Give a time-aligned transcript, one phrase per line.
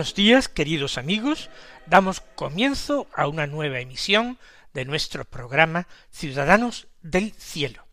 [0.00, 1.50] Buenos días, queridos amigos.
[1.84, 4.38] Damos comienzo a una nueva emisión
[4.72, 7.86] de nuestro programa Ciudadanos del Cielo.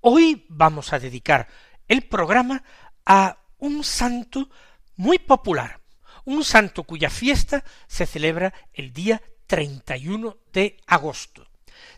[0.00, 1.48] Hoy vamos a dedicar
[1.88, 2.62] el programa
[3.04, 4.50] a un santo
[4.94, 5.80] muy popular,
[6.24, 11.48] un santo cuya fiesta se celebra el día 31 de agosto.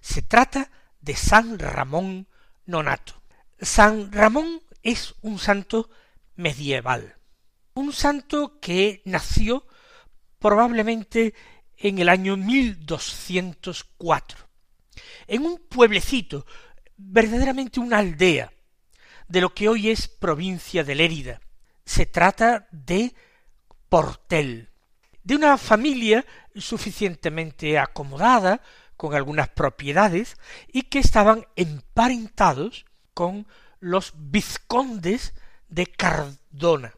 [0.00, 0.70] Se trata
[1.02, 2.28] de San Ramón
[2.64, 3.20] Nonato.
[3.60, 5.91] San Ramón es un santo
[6.34, 7.19] medieval
[7.75, 9.67] un santo que nació
[10.39, 11.34] probablemente
[11.77, 14.39] en el año 1204,
[15.27, 16.47] en un pueblecito,
[16.97, 18.53] verdaderamente una aldea,
[19.28, 21.41] de lo que hoy es provincia de Lérida.
[21.84, 23.14] Se trata de
[23.88, 24.70] Portel,
[25.22, 28.62] de una familia suficientemente acomodada,
[28.97, 30.36] con algunas propiedades,
[30.72, 33.48] y que estaban emparentados con
[33.81, 35.34] los vizcondes
[35.69, 36.94] de Cardona.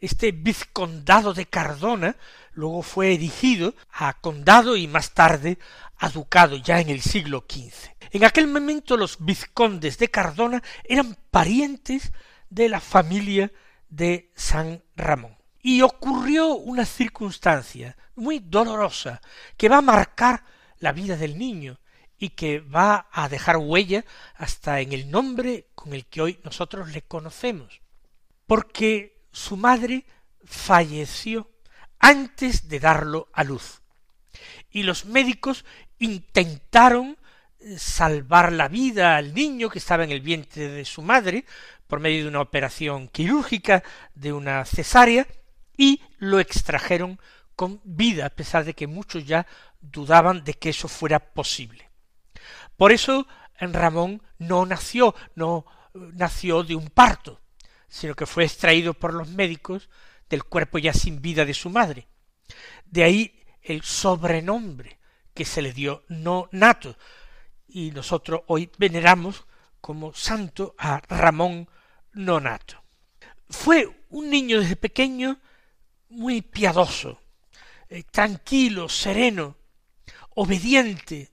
[0.00, 2.16] Este vizcondado de Cardona
[2.52, 5.58] luego fue erigido a condado y más tarde
[5.98, 7.90] a ducado ya en el siglo XV.
[8.12, 12.12] En aquel momento los vizcondes de Cardona eran parientes
[12.48, 13.52] de la familia
[13.88, 15.36] de San Ramón.
[15.62, 19.20] Y ocurrió una circunstancia muy dolorosa
[19.56, 20.44] que va a marcar
[20.78, 21.78] la vida del niño
[22.18, 24.04] y que va a dejar huella
[24.34, 27.80] hasta en el nombre con el que hoy nosotros le conocemos.
[28.46, 30.04] Porque su madre
[30.44, 31.50] falleció
[31.98, 33.82] antes de darlo a luz.
[34.70, 35.64] Y los médicos
[35.98, 37.16] intentaron
[37.58, 41.44] eh, salvar la vida al niño que estaba en el vientre de su madre
[41.86, 43.82] por medio de una operación quirúrgica,
[44.14, 45.26] de una cesárea,
[45.76, 47.18] y lo extrajeron
[47.56, 49.46] con vida, a pesar de que muchos ya
[49.80, 51.90] dudaban de que eso fuera posible.
[52.76, 53.26] Por eso
[53.58, 57.40] Ramón no nació, no eh, nació de un parto,
[57.90, 59.90] sino que fue extraído por los médicos
[60.30, 62.06] del cuerpo ya sin vida de su madre.
[62.86, 64.98] De ahí el sobrenombre
[65.34, 66.96] que se le dio no nato,
[67.68, 69.44] y nosotros hoy veneramos
[69.80, 71.68] como santo a Ramón
[72.12, 72.82] Nonato.
[73.48, 75.40] Fue un niño desde pequeño
[76.08, 77.20] muy piadoso,
[77.88, 79.56] eh, tranquilo, sereno,
[80.30, 81.30] obediente,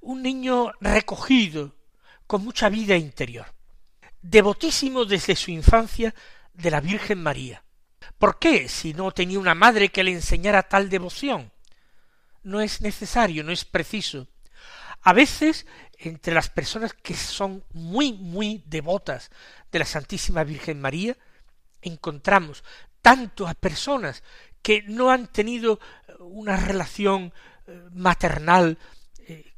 [0.00, 1.74] un niño recogido,
[2.26, 3.46] con mucha vida interior
[4.22, 6.14] devotísimo desde su infancia
[6.54, 7.62] de la Virgen María.
[8.18, 8.68] ¿Por qué?
[8.68, 11.50] Si no tenía una madre que le enseñara tal devoción.
[12.42, 14.28] No es necesario, no es preciso.
[15.02, 15.66] A veces,
[15.98, 19.30] entre las personas que son muy, muy devotas
[19.70, 21.16] de la Santísima Virgen María,
[21.80, 22.62] encontramos
[23.00, 24.22] tanto a personas
[24.62, 25.80] que no han tenido
[26.20, 27.32] una relación
[27.66, 28.78] eh, maternal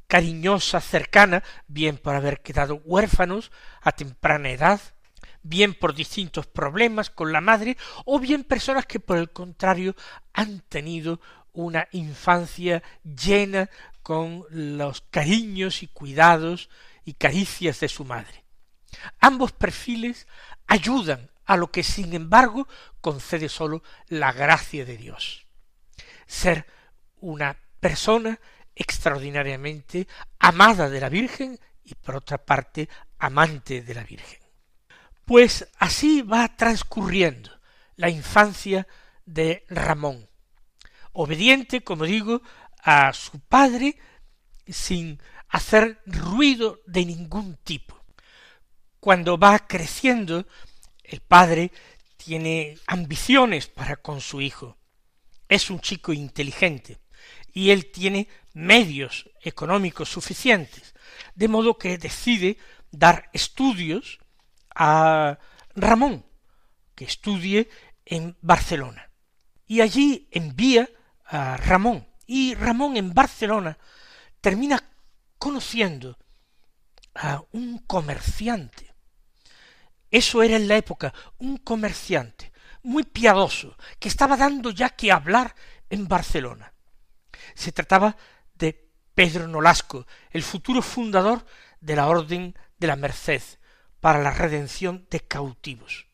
[0.07, 3.51] cariñosa, cercana, bien por haber quedado huérfanos
[3.81, 4.81] a temprana edad,
[5.43, 9.95] bien por distintos problemas con la madre, o bien personas que por el contrario
[10.33, 11.19] han tenido
[11.53, 13.69] una infancia llena
[14.03, 16.69] con los cariños y cuidados
[17.05, 18.43] y caricias de su madre.
[19.19, 20.27] Ambos perfiles
[20.67, 22.67] ayudan a lo que sin embargo
[23.01, 25.45] concede sólo la gracia de Dios.
[26.25, 26.65] Ser
[27.19, 28.39] una persona
[28.75, 30.07] extraordinariamente
[30.39, 32.89] amada de la Virgen y por otra parte
[33.19, 34.39] amante de la Virgen.
[35.23, 37.51] Pues así va transcurriendo
[37.95, 38.87] la infancia
[39.25, 40.29] de Ramón,
[41.13, 42.41] obediente, como digo,
[42.83, 43.97] a su padre,
[44.67, 45.19] sin
[45.49, 47.99] hacer ruido de ningún tipo.
[48.99, 50.45] Cuando va creciendo,
[51.03, 51.71] el padre
[52.17, 54.77] tiene ambiciones para con su hijo.
[55.47, 56.99] Es un chico inteligente
[57.53, 60.95] y él tiene medios económicos suficientes,
[61.35, 62.57] de modo que decide
[62.89, 64.19] dar estudios
[64.73, 65.37] a
[65.75, 66.25] Ramón,
[66.95, 67.69] que estudie
[68.05, 69.11] en Barcelona.
[69.67, 70.89] Y allí envía
[71.25, 73.77] a Ramón, y Ramón en Barcelona
[74.39, 74.81] termina
[75.37, 76.17] conociendo
[77.13, 78.93] a un comerciante.
[80.09, 82.53] Eso era en la época, un comerciante
[82.83, 85.55] muy piadoso, que estaba dando ya que hablar
[85.89, 86.73] en Barcelona.
[87.53, 88.15] Se trataba
[89.15, 91.45] Pedro Nolasco, el futuro fundador
[91.79, 93.41] de la Orden de la Merced,
[93.99, 96.05] para la redención de cautivos.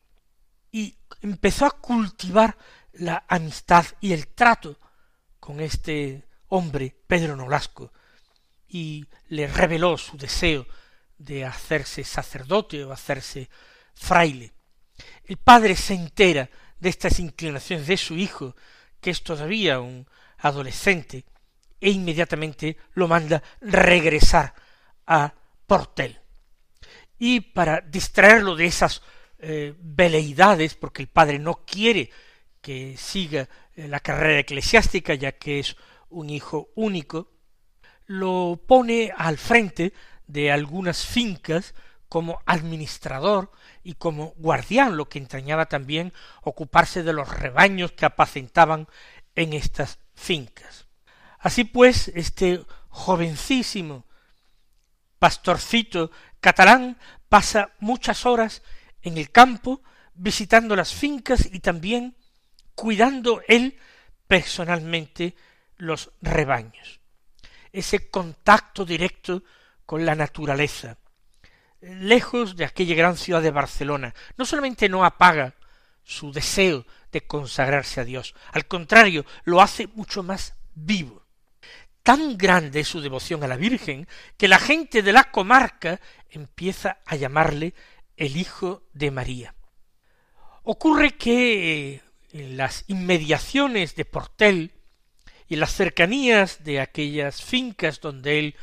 [0.72, 2.58] Y empezó a cultivar
[2.94, 4.80] la amistad y el trato
[5.40, 7.92] con este hombre, Pedro Nolasco,
[8.68, 10.66] y le reveló su deseo
[11.18, 13.50] de hacerse sacerdote o hacerse
[13.94, 14.54] fraile.
[15.26, 16.50] El padre se entera
[16.80, 18.56] de estas inclinaciones de su hijo,
[19.00, 20.08] que es todavía un
[20.38, 21.26] adolescente,
[21.82, 24.54] e inmediatamente lo manda regresar
[25.08, 25.34] a
[25.66, 26.20] Portel.
[27.18, 29.02] Y para distraerlo de esas
[29.40, 32.12] eh, veleidades, porque el padre no quiere
[32.62, 35.76] que siga eh, la carrera eclesiástica, ya que es
[36.10, 37.32] un hijo único,
[38.06, 39.94] lo pone al frente
[40.28, 41.74] de algunas fincas
[42.08, 43.52] como administrador
[43.84, 46.14] y como guardián, lo que entrañaba también
[46.44, 48.88] ocuparse de los rebaños que apacentaban
[49.36, 50.91] en estas fincas.
[51.42, 54.06] Así pues, este jovencísimo
[55.18, 56.98] pastorcito catalán
[57.30, 58.62] pasa muchas horas
[59.02, 59.82] en el campo
[60.14, 62.16] visitando las fincas y también
[62.76, 63.78] cuidando él
[64.28, 65.36] personalmente
[65.78, 67.00] los rebaños.
[67.72, 69.44] Ese contacto directo
[69.86, 70.98] con la naturaleza,
[71.82, 75.56] lejos de aquella gran ciudad de Barcelona, no solamente no apaga
[76.04, 81.21] su deseo de consagrarse a Dios, al contrario, lo hace mucho más vivo.
[82.04, 84.08] Tan grande es su devoción a la Virgen
[84.38, 86.00] que la gente de la comarca
[86.30, 87.74] empieza a llamarle
[88.18, 89.56] el Hijo de María.
[90.64, 92.02] Ocurre que
[92.32, 94.72] en las inmediaciones de Portel
[95.48, 98.56] y en las cercanías de aquellas fincas donde él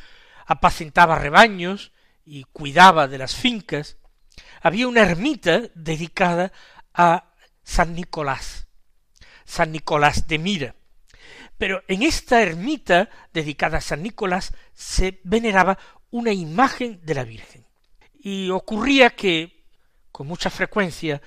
[0.46, 1.92] apacentaba rebaños
[2.24, 3.98] y cuidaba de las fincas,
[4.62, 6.52] había una ermita dedicada
[6.94, 8.66] a San Nicolás,
[9.44, 10.74] San Nicolás de Mira.
[11.58, 15.78] Pero en esta ermita dedicada a San Nicolás se veneraba
[16.10, 17.66] una imagen de la Virgen.
[18.20, 19.64] Y ocurría que,
[20.10, 21.20] con mucha frecuencia,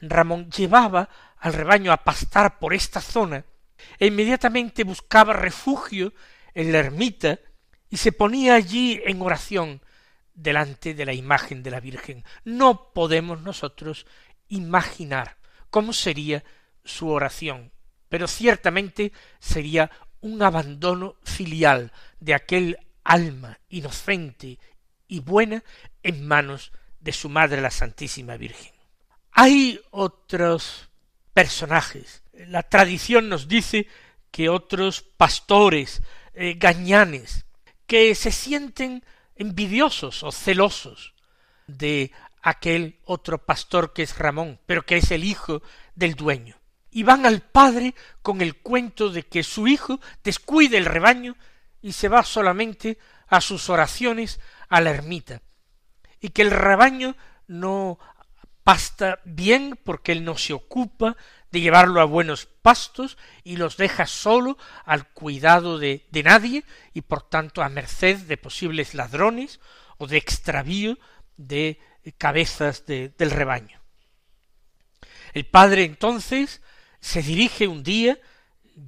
[0.00, 1.08] Ramón llevaba
[1.38, 3.44] al rebaño a pastar por esta zona,
[3.98, 6.12] e inmediatamente buscaba refugio
[6.54, 7.38] en la ermita
[7.90, 9.80] y se ponía allí en oración
[10.34, 12.24] delante de la imagen de la Virgen.
[12.44, 14.06] No podemos nosotros
[14.48, 15.36] imaginar
[15.70, 16.44] cómo sería
[16.84, 17.70] su oración,
[18.08, 19.90] pero ciertamente sería
[20.20, 24.58] un abandono filial de aquel alma inocente
[25.06, 25.64] y buena
[26.02, 28.72] en manos de su madre la Santísima Virgen.
[29.32, 30.88] Hay otros
[31.32, 32.22] personajes.
[32.32, 33.86] La tradición nos dice
[34.30, 36.02] que otros pastores,
[36.34, 37.46] eh, gañanes,
[37.86, 39.04] que se sienten
[39.36, 41.14] envidiosos o celosos
[41.66, 42.12] de
[42.42, 45.62] aquel otro pastor que es Ramón, pero que es el hijo
[45.94, 46.57] del dueño.
[46.98, 51.36] Y van al padre con el cuento de que su hijo descuide el rebaño
[51.80, 52.98] y se va solamente
[53.28, 55.40] a sus oraciones a la ermita,
[56.20, 57.14] y que el rebaño
[57.46, 58.00] no
[58.64, 61.16] pasta bien porque él no se ocupa
[61.52, 66.64] de llevarlo a buenos pastos y los deja solo al cuidado de, de nadie
[66.94, 69.60] y por tanto a merced de posibles ladrones
[69.98, 70.98] o de extravío
[71.36, 71.78] de
[72.18, 73.80] cabezas de, del rebaño.
[75.32, 76.60] El padre entonces
[77.00, 78.18] se dirige un día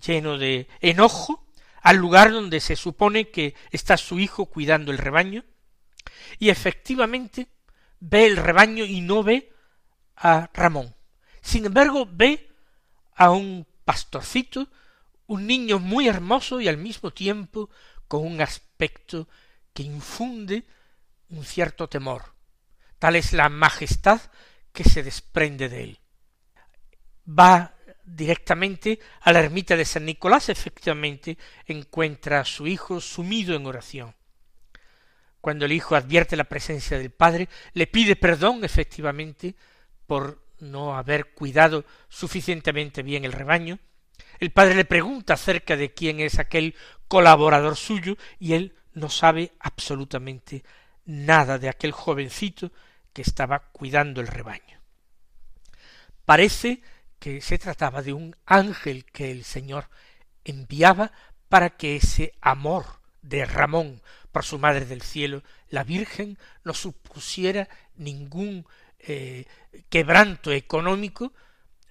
[0.01, 1.47] lleno de enojo
[1.83, 5.45] al lugar donde se supone que está su hijo cuidando el rebaño
[6.39, 7.49] y efectivamente
[8.01, 9.53] ve el rebaño y no ve
[10.17, 10.95] a Ramón.
[11.41, 12.51] Sin embargo, ve
[13.15, 14.69] a un pastorcito,
[15.27, 17.71] un niño muy hermoso y al mismo tiempo
[18.09, 19.29] con un aspecto
[19.73, 20.67] que infunde
[21.29, 22.35] un cierto temor.
[22.99, 24.21] Tal es la majestad
[24.73, 25.99] que se desprende de él.
[27.27, 27.75] Va
[28.17, 34.15] directamente a la ermita de San Nicolás, efectivamente encuentra a su hijo sumido en oración.
[35.41, 39.55] Cuando el hijo advierte la presencia del padre, le pide perdón efectivamente
[40.07, 43.79] por no haber cuidado suficientemente bien el rebaño,
[44.39, 46.75] el padre le pregunta acerca de quién es aquel
[47.09, 50.65] colaborador suyo y él no sabe absolutamente
[51.05, 52.73] nada de aquel jovencito
[53.13, 54.81] que estaba cuidando el rebaño.
[56.25, 56.83] Parece
[57.21, 59.89] que se trataba de un ángel que el Señor
[60.43, 61.13] enviaba
[61.49, 67.69] para que ese amor de Ramón por su Madre del Cielo, la Virgen, no supusiera
[67.97, 68.67] ningún
[68.99, 69.45] eh,
[69.89, 71.33] quebranto económico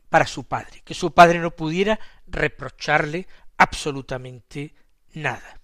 [0.09, 4.73] para su padre, que su padre no pudiera reprocharle absolutamente
[5.13, 5.59] nada.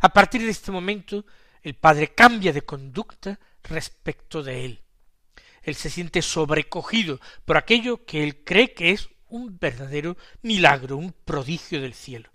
[0.00, 1.26] A partir de este momento,
[1.62, 4.82] el padre cambia de conducta respecto de él.
[5.62, 11.12] Él se siente sobrecogido por aquello que él cree que es un verdadero milagro, un
[11.12, 12.30] prodigio del cielo.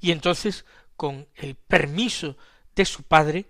[0.00, 0.64] Y entonces,
[0.96, 2.36] con el permiso
[2.74, 3.46] de su padre,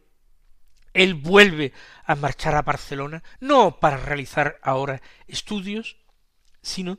[0.92, 1.72] él vuelve
[2.04, 5.96] a marchar a Barcelona, no para realizar ahora estudios,
[6.62, 6.98] sino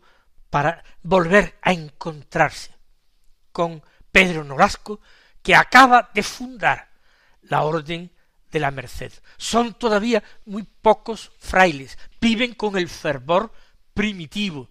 [0.49, 2.75] para volver a encontrarse
[3.51, 5.01] con Pedro Nolasco,
[5.41, 6.89] que acaba de fundar
[7.41, 8.11] la Orden
[8.51, 9.11] de la Merced.
[9.37, 13.51] Son todavía muy pocos frailes, viven con el fervor
[13.93, 14.69] primitivo,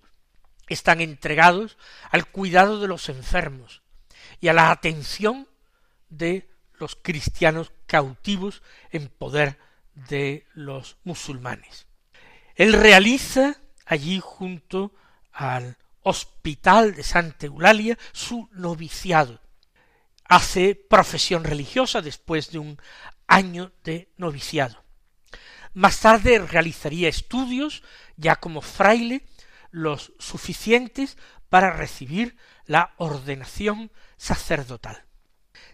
[0.69, 1.77] están entregados
[2.11, 3.83] al cuidado de los enfermos
[4.41, 5.49] y a la atención
[6.09, 9.59] de los cristianos cautivos en poder
[10.09, 11.87] de los musulmanes.
[12.55, 13.57] Él realiza
[13.87, 14.93] allí junto
[15.33, 19.41] al hospital de Santa Eulalia su noviciado.
[20.29, 22.81] Hace profesión religiosa después de un
[23.27, 24.85] año de noviciado.
[25.73, 27.83] Más tarde realizaría estudios,
[28.17, 29.25] ya como fraile,
[29.71, 31.17] los suficientes
[31.49, 35.05] para recibir la ordenación sacerdotal.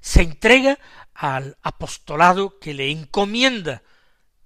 [0.01, 0.79] Se entrega
[1.15, 3.83] al apostolado que le encomienda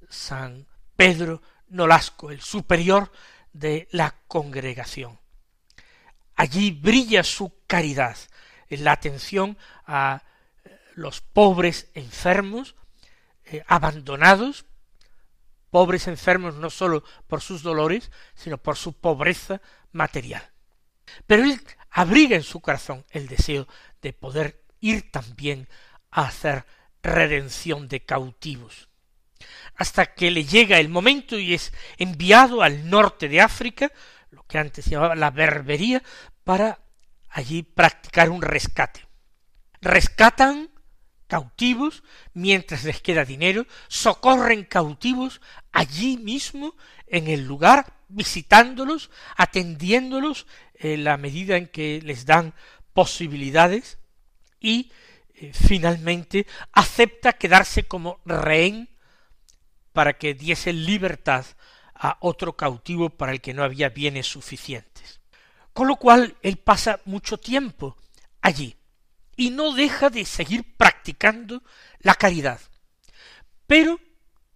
[0.09, 3.13] San Pedro Nolasco, el superior
[3.53, 5.21] de la congregación.
[6.35, 8.17] Allí brilla su caridad
[8.71, 9.57] la atención
[9.87, 10.23] a
[10.95, 12.75] los pobres enfermos,
[13.45, 14.67] eh, abandonados,
[15.71, 19.61] pobres enfermos no sólo por sus dolores, sino por su pobreza
[19.93, 20.51] material.
[21.27, 21.61] Pero él
[21.91, 23.67] abriga en su corazón el deseo
[24.03, 25.69] de poder ir también
[26.11, 26.65] a hacer
[27.03, 28.89] redención de cautivos.
[29.77, 33.93] Hasta que le llega el momento y es enviado al norte de África,
[34.31, 36.03] lo que antes se llamaba la berbería,
[36.45, 36.81] para
[37.31, 39.07] allí practicar un rescate.
[39.81, 40.71] Rescatan
[41.27, 45.41] cautivos mientras les queda dinero, socorren cautivos
[45.73, 46.75] allí mismo
[47.07, 52.55] en el lugar, visitándolos, atendiéndolos en la medida en que les dan
[52.95, 53.99] posibilidades
[54.59, 54.91] y
[55.35, 58.89] eh, finalmente acepta quedarse como rehén
[59.93, 61.45] para que diese libertad
[61.95, 64.88] a otro cautivo para el que no había bienes suficientes.
[65.79, 67.97] Con lo cual él pasa mucho tiempo
[68.41, 68.77] allí,
[69.37, 71.63] y no deja de seguir practicando
[72.01, 72.61] la caridad.
[73.65, 74.01] Pero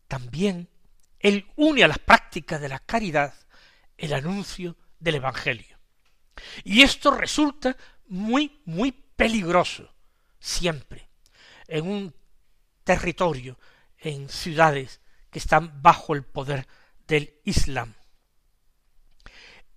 [0.08, 0.68] también
[1.20, 3.34] él une a la práctica de la caridad
[3.96, 5.78] el anuncio del Evangelio.
[6.64, 7.76] Y esto resulta
[8.08, 9.94] muy, muy peligroso
[10.40, 11.08] siempre
[11.68, 12.14] en un
[12.82, 13.60] territorio,
[13.96, 15.00] en ciudades
[15.30, 16.66] que están bajo el poder
[17.06, 17.94] del Islam.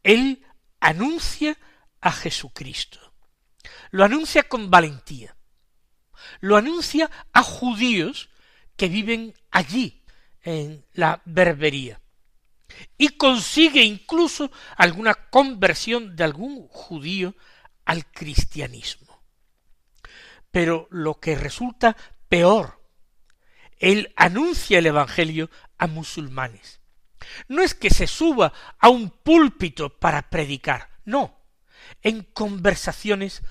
[0.01, 0.43] Él
[0.87, 1.57] anuncia
[2.01, 3.05] a Jesucristo
[3.91, 5.35] lo anuncia con valentía,
[6.41, 8.29] lo anuncia a judíos
[8.75, 10.03] que viven allí,
[10.41, 12.01] en la berbería,
[12.97, 17.35] y consigue incluso alguna conversión de algún judío
[17.85, 19.23] al cristianismo.
[20.51, 21.95] Pero lo que resulta
[22.27, 22.83] peor,
[23.77, 26.81] él anuncia el Evangelio a musulmanes.
[27.47, 31.37] No es que se suba a un púlpito para predicar, no,
[32.01, 33.41] en conversaciones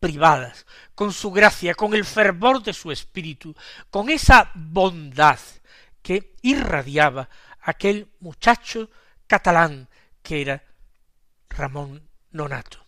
[0.00, 3.54] privadas, con su gracia, con el fervor de su espíritu,
[3.90, 5.38] con esa bondad
[6.02, 7.30] que irradiaba
[7.62, 8.90] aquel muchacho
[9.26, 9.88] catalán
[10.22, 10.64] que era
[11.48, 12.84] Ramón Nonato.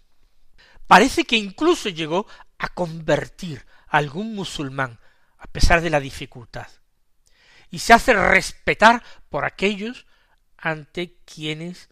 [0.86, 2.26] Parece que incluso llegó
[2.58, 5.00] a convertir a algún musulmán
[5.38, 6.68] a pesar de la dificultad,
[7.70, 10.06] y se hace respetar por aquellos
[10.56, 11.88] ante quienes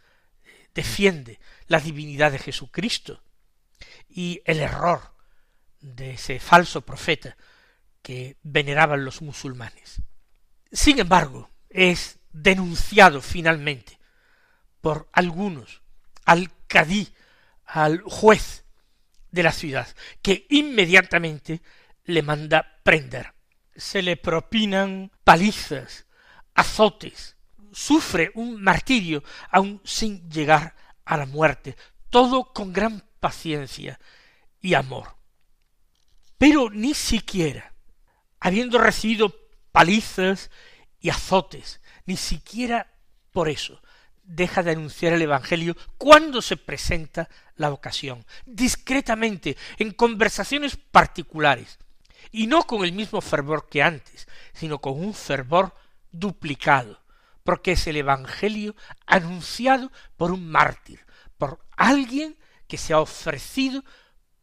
[0.74, 3.22] defiende la divinidad de Jesucristo
[4.08, 5.14] y el error
[5.80, 7.36] de ese falso profeta
[8.02, 10.02] que veneraban los musulmanes.
[10.72, 13.98] Sin embargo, es denunciado finalmente
[14.80, 15.82] por algunos
[16.24, 17.14] al cadí,
[17.64, 18.64] al juez
[19.30, 19.88] de la ciudad,
[20.22, 21.62] que inmediatamente
[22.04, 23.32] le manda prender.
[23.76, 26.06] Se le propinan palizas,
[26.54, 27.36] azotes,
[27.72, 31.76] sufre un martirio aun sin llegar a la muerte,
[32.10, 33.98] todo con gran paciencia
[34.60, 35.16] y amor.
[36.38, 37.74] Pero ni siquiera,
[38.40, 39.34] habiendo recibido
[39.72, 40.50] palizas
[41.00, 42.92] y azotes, ni siquiera
[43.32, 43.80] por eso
[44.22, 51.78] deja de anunciar el Evangelio cuando se presenta la ocasión, discretamente, en conversaciones particulares,
[52.34, 55.72] y no con el mismo fervor que antes, sino con un fervor
[56.10, 57.00] duplicado,
[57.44, 58.74] porque es el Evangelio
[59.06, 60.98] anunciado por un mártir,
[61.38, 62.36] por alguien
[62.66, 63.84] que se ha ofrecido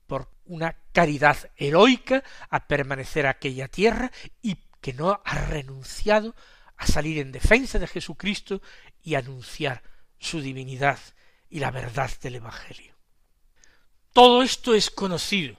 [0.08, 4.10] por una caridad heroica a permanecer aquella tierra
[4.42, 6.34] y que no ha renunciado
[6.78, 8.62] a salir en defensa de Jesucristo
[9.04, 9.84] y anunciar
[10.18, 10.98] su divinidad
[11.50, 12.96] y la verdad del Evangelio.
[14.14, 15.58] Todo esto es conocido,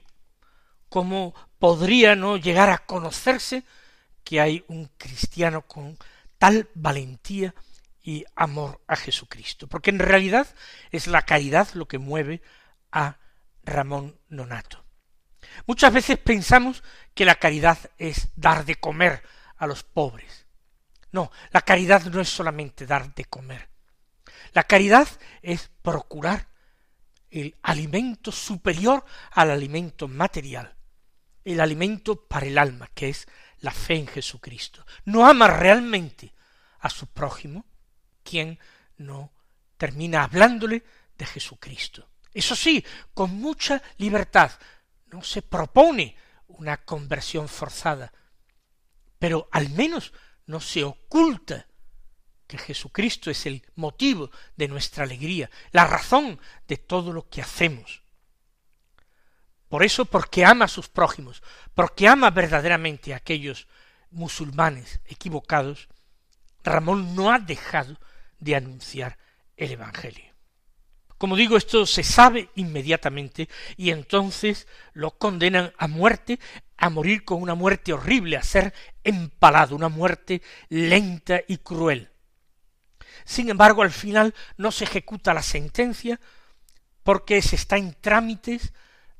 [0.93, 3.63] como podría no llegar a conocerse
[4.23, 5.97] que hay un cristiano con
[6.37, 7.55] tal valentía
[8.03, 10.45] y amor a Jesucristo, porque en realidad
[10.91, 12.43] es la caridad lo que mueve
[12.91, 13.17] a
[13.63, 14.85] Ramón Nonato.
[15.65, 16.83] Muchas veces pensamos
[17.15, 19.23] que la caridad es dar de comer
[19.57, 20.45] a los pobres.
[21.11, 23.67] No, la caridad no es solamente dar de comer.
[24.51, 25.07] La caridad
[25.41, 26.49] es procurar
[27.31, 30.75] el alimento superior al alimento material,
[31.43, 33.27] el alimento para el alma, que es
[33.59, 34.85] la fe en Jesucristo.
[35.05, 36.33] No ama realmente
[36.79, 37.65] a su prójimo
[38.23, 38.59] quien
[38.97, 39.33] no
[39.77, 40.83] termina hablándole
[41.17, 42.09] de Jesucristo.
[42.33, 42.83] Eso sí,
[43.13, 44.51] con mucha libertad.
[45.07, 46.15] No se propone
[46.47, 48.11] una conversión forzada,
[49.19, 50.13] pero al menos
[50.45, 51.67] no se oculta
[52.47, 58.02] que Jesucristo es el motivo de nuestra alegría, la razón de todo lo que hacemos.
[59.73, 61.41] Por eso, porque ama a sus prójimos,
[61.73, 63.67] porque ama verdaderamente a aquellos
[64.11, 65.89] musulmanes equivocados,
[66.63, 67.99] Ramón no ha dejado
[68.37, 69.17] de anunciar
[69.57, 70.31] el Evangelio.
[71.17, 76.39] Como digo, esto se sabe inmediatamente y entonces lo condenan a muerte,
[76.77, 82.11] a morir con una muerte horrible, a ser empalado, una muerte lenta y cruel.
[83.25, 86.19] Sin embargo, al final no se ejecuta la sentencia
[87.01, 88.71] porque se está en trámites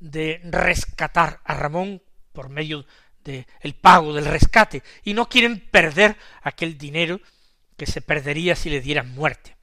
[0.04, 2.86] de rescatar a Ramón por medio
[3.24, 7.22] del el pago del rescate y no quieren perder aquel dinero
[7.78, 9.56] que se perdería si le dieran muerte.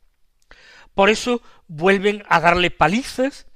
[0.95, 3.47] Por eso vuelven a darle palizas,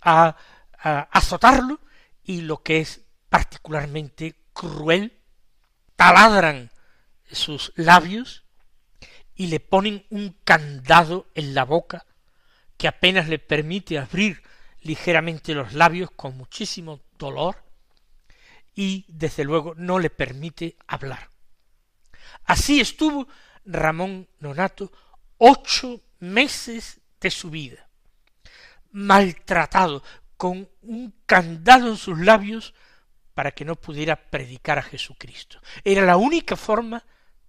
[0.00, 0.36] a,
[0.78, 1.78] a azotarlo
[2.24, 5.20] y lo que es particularmente cruel,
[5.94, 6.70] taladran
[7.30, 8.44] sus labios
[9.34, 12.06] y le ponen un candado en la boca
[12.78, 14.42] que apenas le permite abrir
[14.82, 17.62] ligeramente los labios con muchísimo dolor
[18.74, 21.30] y desde luego no le permite hablar.
[22.44, 23.28] Así estuvo
[23.64, 24.92] Ramón Nonato
[25.38, 27.88] ocho meses de su vida,
[28.92, 30.02] maltratado,
[30.36, 32.74] con un candado en sus labios
[33.34, 35.60] para que no pudiera predicar a Jesucristo.
[35.84, 37.04] Era la única forma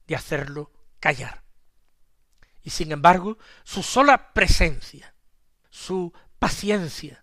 [0.08, 1.42] de hacerlo callar.
[2.64, 5.16] Y sin embargo, su sola presencia,
[5.70, 7.21] su paciencia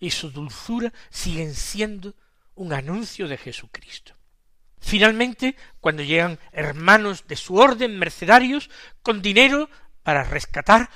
[0.00, 2.14] y su dulzura siguen siendo
[2.54, 4.14] un anuncio de Jesucristo.
[4.80, 8.70] Finalmente, cuando llegan hermanos de su orden, mercenarios,
[9.02, 9.68] con dinero
[10.02, 10.90] para rescatar,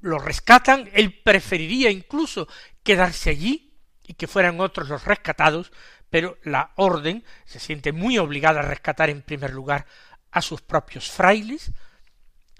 [0.00, 2.48] lo rescatan, él preferiría incluso
[2.82, 3.72] quedarse allí
[4.06, 5.72] y que fueran otros los rescatados,
[6.10, 9.86] pero la orden se siente muy obligada a rescatar en primer lugar
[10.30, 11.72] a sus propios frailes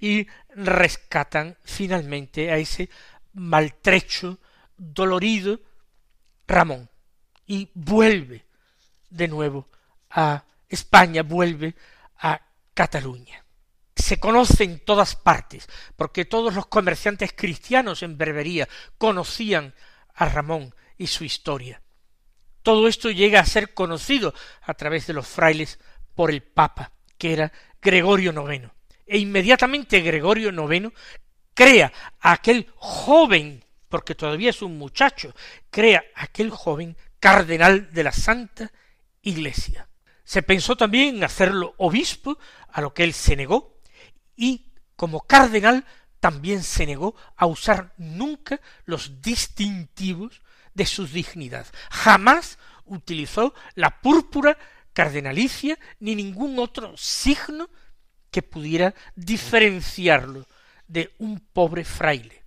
[0.00, 2.88] y rescatan finalmente a ese
[3.32, 4.38] maltrecho,
[4.76, 5.60] dolorido
[6.46, 6.88] Ramón
[7.46, 8.44] y vuelve
[9.10, 9.68] de nuevo
[10.10, 11.74] a España, vuelve
[12.18, 12.40] a
[12.74, 13.44] Cataluña.
[13.94, 19.74] Se conoce en todas partes, porque todos los comerciantes cristianos en Berbería conocían
[20.14, 21.82] a Ramón y su historia.
[22.62, 25.78] Todo esto llega a ser conocido a través de los frailes
[26.14, 28.70] por el Papa, que era Gregorio IX.
[29.06, 30.92] E inmediatamente Gregorio IX
[31.54, 35.34] crea a aquel joven, porque todavía es un muchacho,
[35.70, 38.72] crea aquel joven cardenal de la Santa
[39.22, 39.88] Iglesia.
[40.24, 42.38] Se pensó también en hacerlo obispo,
[42.70, 43.80] a lo que él se negó,
[44.34, 45.84] y como cardenal
[46.20, 50.42] también se negó a usar nunca los distintivos
[50.74, 51.66] de su dignidad.
[51.90, 54.58] Jamás utilizó la púrpura
[54.92, 57.68] cardenalicia ni ningún otro signo
[58.30, 60.46] que pudiera diferenciarlo
[60.88, 62.42] de un pobre fraile,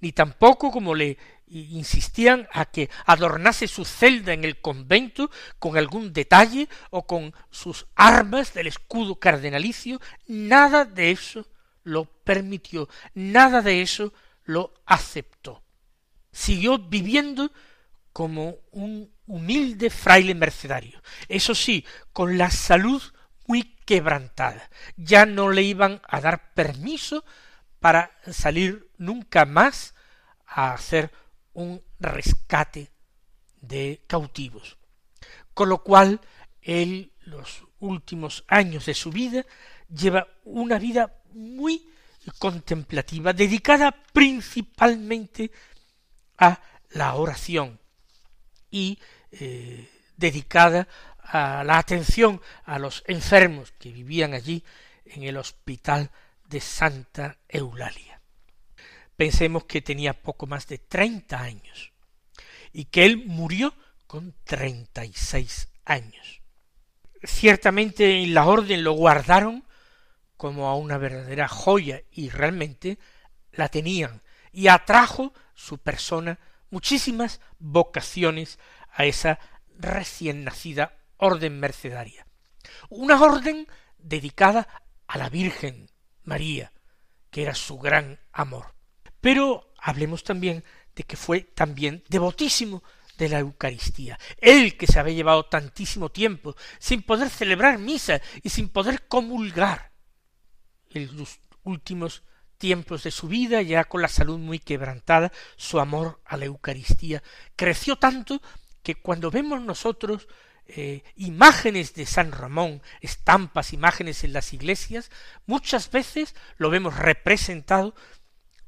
[0.00, 6.12] ni tampoco como le insistían a que adornase su celda en el convento con algún
[6.12, 11.46] detalle o con sus armas del escudo cardenalicio, nada de eso
[11.82, 14.12] lo permitió, nada de eso
[14.44, 15.62] lo aceptó.
[16.32, 17.50] Siguió viviendo
[18.12, 23.02] como un humilde fraile mercedario, eso sí, con la salud
[23.46, 24.70] muy quebrantada.
[24.96, 27.24] Ya no le iban a dar permiso
[27.80, 29.94] para salir nunca más
[30.46, 31.10] a hacer
[31.54, 32.92] un rescate
[33.60, 34.78] de cautivos.
[35.54, 36.20] Con lo cual,
[36.62, 39.44] él, los últimos años de su vida,
[39.88, 41.88] lleva una vida muy
[42.38, 45.50] contemplativa, dedicada principalmente
[46.38, 46.60] a
[46.90, 47.80] la oración
[48.70, 48.98] y
[49.32, 50.86] eh, dedicada
[51.22, 54.62] a la atención a los enfermos que vivían allí
[55.04, 56.10] en el hospital
[56.48, 58.19] de Santa Eulalia.
[59.20, 61.92] Pensemos que tenía poco más de treinta años
[62.72, 63.74] y que él murió
[64.06, 66.40] con treinta y seis años.
[67.22, 69.66] ciertamente en la orden lo guardaron
[70.38, 72.98] como a una verdadera joya y realmente
[73.52, 76.38] la tenían y atrajo su persona
[76.70, 78.58] muchísimas vocaciones
[78.90, 79.38] a esa
[79.76, 82.26] recién nacida orden mercedaria.
[82.88, 83.66] Una orden
[83.98, 84.66] dedicada
[85.06, 85.90] a la Virgen
[86.22, 86.72] María,
[87.30, 88.79] que era su gran amor.
[89.20, 92.82] Pero hablemos también de que fue también devotísimo
[93.16, 94.18] de la Eucaristía.
[94.38, 99.92] Él que se había llevado tantísimo tiempo sin poder celebrar misa y sin poder comulgar
[100.90, 102.22] en los últimos
[102.58, 107.22] tiempos de su vida, ya con la salud muy quebrantada, su amor a la Eucaristía
[107.56, 108.42] creció tanto
[108.82, 110.28] que cuando vemos nosotros
[110.66, 115.10] eh, imágenes de San Ramón, estampas, imágenes en las iglesias,
[115.46, 117.94] muchas veces lo vemos representado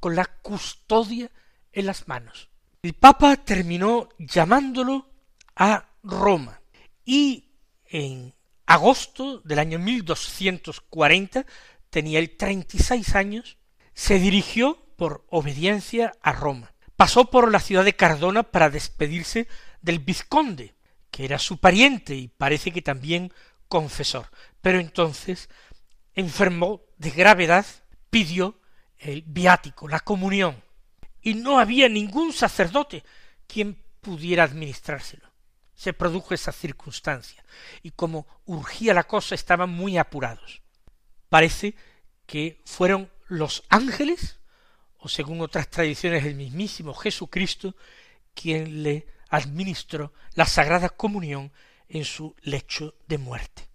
[0.02, 1.30] con la custodia
[1.72, 2.48] en las manos.
[2.82, 5.08] El Papa terminó llamándolo
[5.54, 6.60] a Roma
[7.04, 7.52] y
[7.84, 8.34] en
[8.66, 11.46] agosto del año 1240,
[11.88, 12.36] tenía él
[12.68, 13.58] seis años,
[13.94, 16.74] se dirigió por obediencia a Roma.
[16.96, 19.46] Pasó por la ciudad de Cardona para despedirse
[19.82, 20.74] del vizconde,
[21.12, 23.32] que era su pariente y parece que también
[23.68, 24.26] confesor.
[24.62, 25.48] Pero entonces
[26.16, 27.66] enfermó de gravedad,
[28.10, 28.58] pidió
[29.02, 30.62] el viático, la comunión,
[31.20, 33.02] y no había ningún sacerdote
[33.46, 35.30] quien pudiera administrárselo.
[35.74, 37.44] Se produjo esa circunstancia,
[37.82, 40.62] y como urgía la cosa estaban muy apurados.
[41.28, 41.74] Parece
[42.26, 44.38] que fueron los ángeles,
[44.98, 47.74] o según otras tradiciones el mismísimo Jesucristo,
[48.34, 51.52] quien le administró la Sagrada Comunión
[51.88, 53.71] en su lecho de muerte.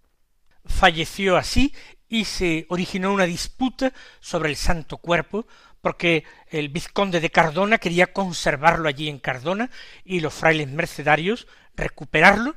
[0.68, 1.74] Falleció así
[2.08, 5.46] y se originó una disputa sobre el Santo Cuerpo,
[5.80, 9.70] porque el vizconde de Cardona quería conservarlo allí en Cardona
[10.04, 12.54] y los frailes mercedarios recuperarlo.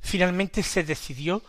[0.00, 1.42] Finalmente se decidió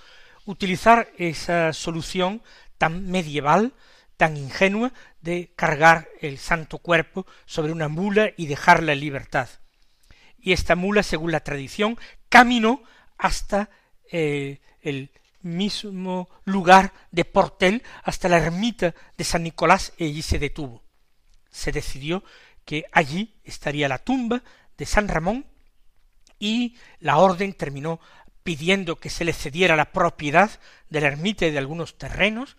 [0.45, 2.41] utilizar esa solución
[2.77, 3.73] tan medieval,
[4.17, 9.49] tan ingenua, de cargar el santo cuerpo sobre una mula y dejarla en libertad.
[10.39, 11.97] Y esta mula, según la tradición,
[12.29, 12.83] caminó
[13.17, 13.69] hasta
[14.11, 15.11] eh, el
[15.43, 20.83] mismo lugar de Portel, hasta la ermita de San Nicolás, y allí se detuvo
[21.51, 22.23] se decidió
[22.65, 24.41] que allí estaría la tumba
[24.77, 25.45] de San Ramón
[26.39, 27.99] y la orden terminó
[28.43, 30.49] pidiendo que se le cediera la propiedad
[30.89, 32.57] de la ermita y de algunos terrenos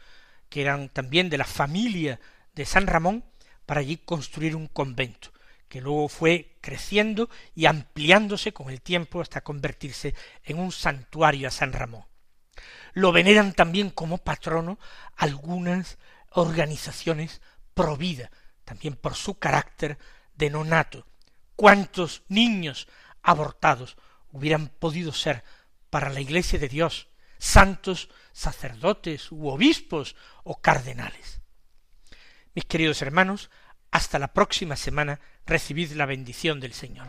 [0.48, 2.20] que eran también de la familia
[2.54, 3.24] de San Ramón
[3.66, 5.32] para allí construir un convento
[5.68, 10.14] que luego fue creciendo y ampliándose con el tiempo hasta convertirse
[10.44, 12.04] en un santuario a San Ramón.
[12.92, 14.78] Lo veneran también como patrono
[15.16, 15.98] algunas
[16.30, 17.40] organizaciones
[17.74, 18.30] pro vida,
[18.64, 19.98] también por su carácter
[20.34, 21.06] de nonato.
[21.56, 22.88] ¿Cuántos niños
[23.22, 23.96] abortados
[24.30, 25.44] hubieran podido ser
[25.90, 31.40] para la Iglesia de Dios santos sacerdotes u obispos o cardenales?
[32.54, 33.50] Mis queridos hermanos,
[33.90, 37.08] hasta la próxima semana recibid la bendición del Señor.